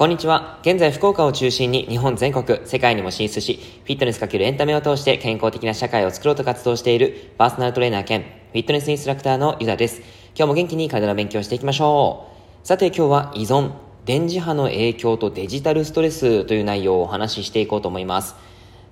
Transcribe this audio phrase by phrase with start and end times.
[0.00, 0.58] こんにちは。
[0.62, 10.00] 現在福岡を中心に日本全国、世界にも進出し、フィットネスかけるエンタメを通して健康的な社会を作ろうと活動しているパーソナルトレーナー兼フィットネスインストラクターのユダです。
[10.34, 12.28] 今日も元気に体の勉強していきましょ
[12.64, 12.66] う。
[12.66, 13.72] さて今日は依存、
[14.06, 18.36] 電磁波の影響とデジタルストレスという内容をお話ししていこうと思います。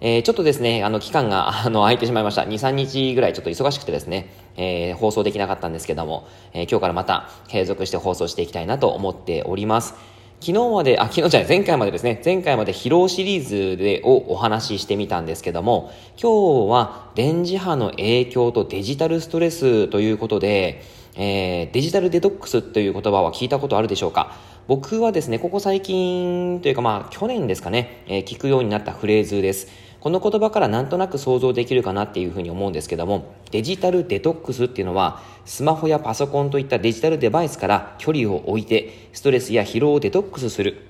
[0.02, 2.42] えー、ちょっとですね、あの、期間が、 あの、空いてしまいました。
[2.42, 4.28] 2、3日ぐらいちょっと忙しくてですね、
[4.58, 10.17] えー、放送できなかったんですけども、えー、今日からまた継続して放送していきたいなと思っております。
[10.40, 20.82] 昨日まで、あ、昨日じゃない、前回までですね、前回まで疲労シリーズでをお話ししてみたんですけども、今日は電磁波の影響とデジタルストレスということで、
[21.16, 24.36] えー、デジタルデトックスという言葉は聞いたことあるでしょうか？
[24.68, 29.87] 僕はですね、ここ最近というかまあ去年ですかね、えー、聞くようになったフレーズです。
[30.00, 40.82] この言葉からなんとなく想像できるかなっていうふうに思うんですけども、デジタルデトックスっていうのは、スマホやパソコンといったデジタルデバイスから距離を置いて、ストレスや疲労をデトックスする。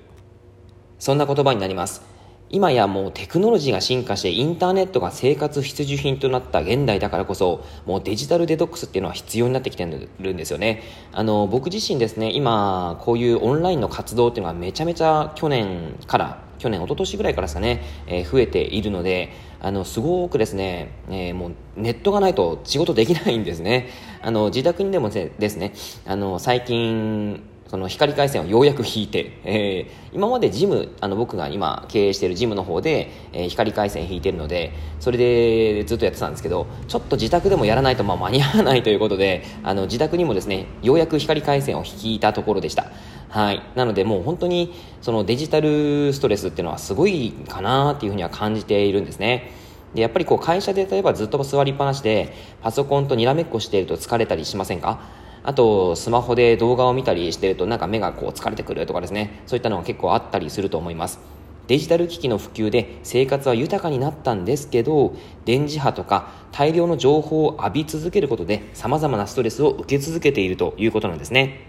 [0.99, 2.19] そんな言葉になります。
[2.51, 9.85] 今やもうテクノロジーが進化してインターネットが生活必需品となった現代だからこそもうデジタルデトックスっていうのは必要になってきて
[10.19, 23.89] るんですよねあの僕自身ですね今こういうオンラインの活動っていうのがめちゃめちゃ去年から去年、一昨年ぐらいからですかね、えー、増えているので、あの、すごくですね、えー、もうネットがないと仕事できないんですね。
[24.21, 25.73] あの、自宅にでもですね、
[26.05, 42.87] あの、最近、その光回線をようやく引いて、えー、今までジム、あの僕が今経営しているジムの方で、えー、光回線引いてるので、それでずっとやってたんですけど、ちょっと自宅でもやらないとまあ間に合わないということで、あの自宅にもですね、ようやく光回線を引いたところでした。
[43.29, 43.61] はい。
[43.75, 49.51] なのでもう本当にそのデジタルストレスっていうのはすごいかなっていうふうには感じているんですね。
[49.93, 54.99] で、やっぱりこう会社で例えばずっと座りっぱなしでパソコンとにらめっこしていると疲れたりしませんか？
[55.41, 61.19] あと、スマホで動画を見たりしてるとなんか目がこう疲れてくるとかですね、そういったのが結構あったりすると思います。
[61.67, 65.15] デジタル機器の普及で生活は豊かになったんですけど、
[65.45, 71.67] 電磁波とか大量の情報を浴び続けることで様々なストレスを受け続けているということなんですね。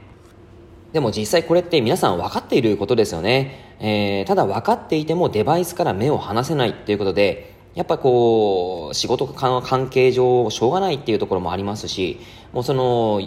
[0.93, 3.77] でも実際これって皆さん分かっていることですよね。
[3.81, 12.19] えー、ただ分かっていてもデバイスから目を離せないっていうことで、やっぱこう、仕事関係上しょうがないっていうところもありますし、
[12.53, 13.23] もうその、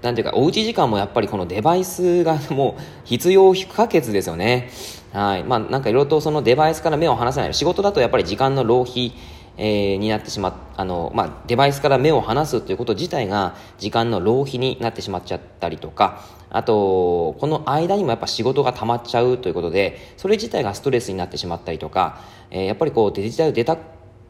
[0.00, 4.70] なんていうか、おうち時間もやっぱりこのデバイスがもう必要不可欠ですよね。
[5.12, 5.44] はい。
[5.44, 7.54] まあなんかいろいろとそのデバイスから目を離せない。
[7.54, 9.12] 仕事だとやっぱり時間の浪費、
[9.56, 22.20] えー、になってしまあの、まあ、デバイスから目を離すということ自体が時間の浪費になってしまっちゃったりとか、あと、この間にもやっぱ仕事が溜まっちゃうということで、それ自体がストレスになってしまったりとか、
[22.50, 23.78] えー、やっぱりこうデジタルデタ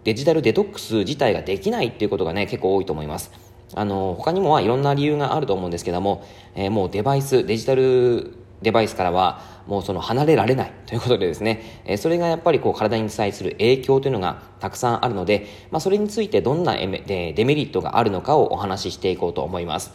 [0.05, 3.31] デジタルデトックス自体ができないっていうことがね、結構多いと思います。
[3.75, 19.93] あの、他にもはいろんな理由があると思うんですけども、えー、もうデバイス、デジタルデバイスからはもうその離れられないということでですね、 えそれがやっぱりこう体に際する影響というのがたくさんあるので、まあ、それについてどんなデメリットがあるのかをお話ししていこうと思います。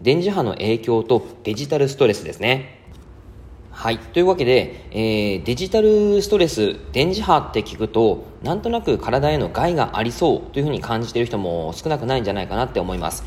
[0.00, 2.78] 電磁波の影響とデジタルストレスですね。
[3.78, 3.98] はい。
[3.98, 13.22] というわけで、えー、デジタルストレス、電磁波って聞くと、なんとなく体への害がありそうというふうに感じている人も少なくないんじゃないかなって思います。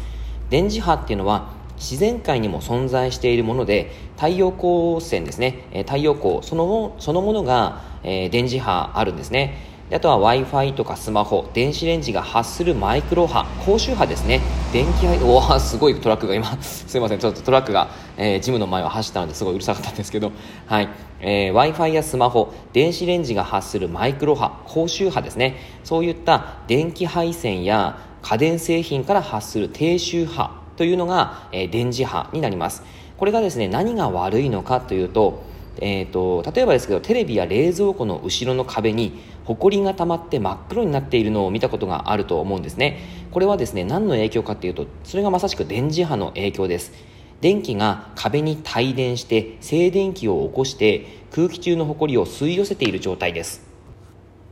[0.49, 5.65] 電磁波っていうのは、自然界にも存在しているもので太陽光線ですね。
[5.87, 9.71] 太陽光そのそのものが、えー、電磁波あるんですね。
[9.91, 14.39] あとは w i f i とかスマホ電子レンジが発するマイクロ波高周波ですね。
[14.71, 17.19] 電気配おおすごいトラックが今 すいません。
[17.19, 20.31] ちょっとトラックが、えー、ジムの前を走ったのですごいうるさかったんですけど、
[20.67, 20.89] はい。
[21.19, 25.57] えー、w i f i やスマホ電子レンジが発するマイクロ波高周波ですね。
[25.83, 32.81] そういった電気配線や家電製品から発する低周波というのが、えー、電磁波になります。
[33.15, 35.43] これがですね何が悪いのかというと,、
[35.77, 42.97] えーと、例えばですけどテレビや冷蔵庫の後ろの壁にホコリが溜まって真っ黒になっているのを見たことがあると思うんですね。
[43.29, 46.93] これはですね何の影響かというとそれがまさしく電磁波の影響です。
[47.41, 53.67] 電気が壁に帯電して静電気を起こして空気中のホコリを吸い寄せている状態です。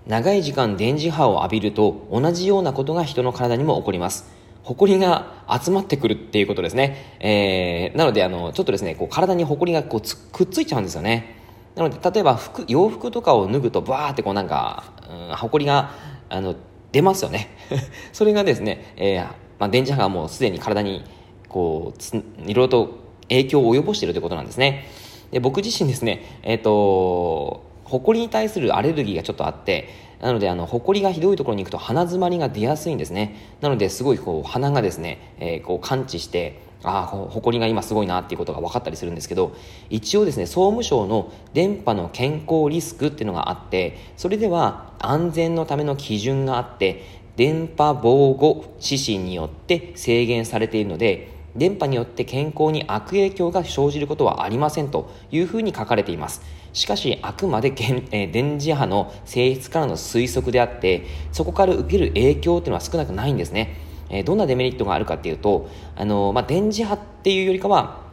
[0.06, 4.38] 長い時間電磁波を浴びると同じようなことが人の体にも起こります。
[4.64, 7.18] 埃が集まってくるっていうことですね。
[7.20, 11.36] えー、なので、あの、ちょっとですね、こう体に埃がこうくっついちゃうんですよね。
[11.76, 14.84] なので、例えば服、洋服とかを脱ぐと、バーってこうなんか、
[15.30, 15.92] うん、埃が、
[16.30, 16.56] あの、
[16.92, 17.50] 出ますよね。
[18.12, 19.24] それがですね、えー、
[19.60, 21.04] まあ、電磁波がもうすでに体に、
[21.48, 22.90] こう、ついろいろと
[23.30, 24.88] 影響を及ぼしているということなんですね。
[25.32, 29.90] で、僕自身ですね、えっ、ー、と、埃に対するアレルギーがちょっとあって、
[30.22, 33.36] なので、あの、埃がひどいところに行くと鼻詰まりが出やすいんですね。
[33.62, 39.54] なので、すごいこう、鼻がですね、えー、こう、感知して、ああ、埃が今すごいなっていうことが分かったりするんですけど、
[39.90, 47.04] 一応ですね、総務省の電波の健康リスクっていうのがあって、それでは安全のための基準があって、
[47.36, 56.42] 電波防護指針によって制限されているので、電波によって健康に悪影響が生じることはありませんというふうに書かれています。
[56.74, 63.76] しかし、あくまで、えー、電磁波の性質からの推測であって、そこから受ける影響っていうのは少なくないんですね。
[64.10, 68.10] えー、どんなデメリットがあるかっていうと、あのー、まあ、電磁波っていうよりかは、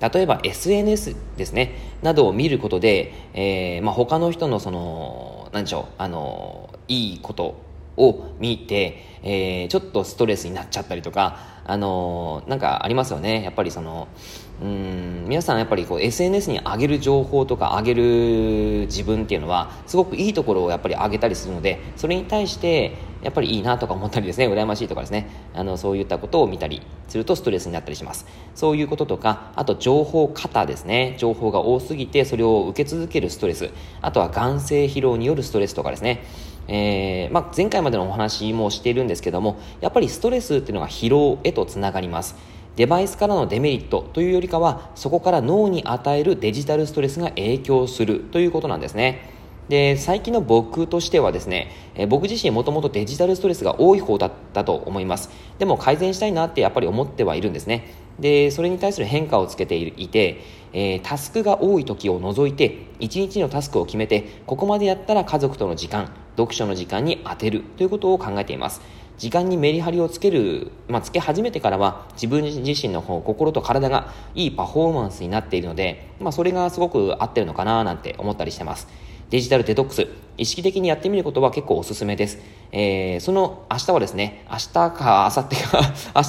[0.00, 7.67] 例えば SNS ですね、などを見ることで、えー、まあ、他の人のその、なんでしょう、あの、いいこと
[7.98, 13.42] を見て、えー、ちょっとストレスになっちゃったりとか、あのー、なんかありますよね。
[13.42, 14.08] やっぱりその、
[14.62, 18.02] うん、皆さんやっぱりこう SNS に上げる情報とか上げる
[18.86, 28.26] 自分っていうのは、すごくいいところをやっぱり上げたりするので、それに対して、やっぱりいいなとか思ったりですね、羨ましいとかですね、あの、そういったことを見たりするとストレスになったりします。
[28.54, 31.16] そういうこととか、あと情報過多ですね。
[31.18, 33.70] 情報が多すぎてそれを受け続けるストレス。
[34.00, 36.24] あとは眼性疲労によるストレスとかですね。
[36.68, 42.36] えー、まあ、前回までのお話もしているんですけども、やっぱりストレスっていうのが疲労へとつながります。
[42.76, 49.36] デバイスからのデメリットというよりかは、そこから脳に与えるデジタルストレスが影響するということなんですね。
[49.68, 55.30] で、最近の僕としてはですね、え僕自身もともとデジタルストレスが多い方だったと思います。
[55.58, 57.86] でも改善したいなってやっぱり思ってはいるんですね。
[58.18, 60.40] で、それに対する変化をつけていて、
[60.72, 68.80] えー、タスクが多い時を除いて、1日のタスクを決めて、ここまでやったら家族との時間、読書の時間に当てるということを考えています。
[69.18, 78.86] 時間にメリハリをつける、まあ、つけ始めてからは自分自身の方、心と体がいいパフォーマンスになっているので、まあ、それがすごく合ってるのかななんて思ったりしてます。
[79.30, 80.06] デジタルデトックス、
[80.38, 82.38] 意識的にやってみることは結構おすすめです。
[82.72, 85.80] えー、その明日はですね、明日か明後日か
[86.16, 86.22] 明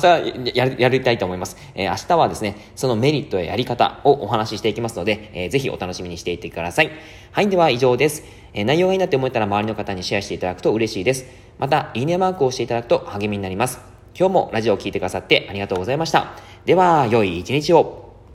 [0.51, 1.55] 日ややりたいと思います。
[1.75, 6.91] えー、明日はですね、そのメリットややり方をお話ししていきますので、えー、ぜひお楽しみにしていてください。
[7.31, 8.23] はい、では以上です。
[8.53, 11.25] えー、内容がいいなって思えたら周りの方にシェアしていただくと嬉しいです。
[11.57, 13.79] また、いいねマークを押していただくと励みになります。
[14.13, 16.33] 今日もラジオを聴いてくださってありがとうございました。
[16.65, 18.08] では、良い一日を。